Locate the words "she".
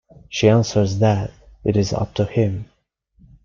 0.29-0.49